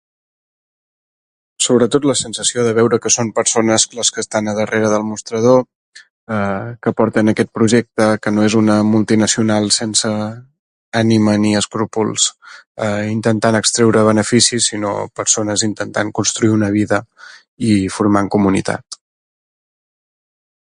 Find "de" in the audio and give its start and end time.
2.67-2.71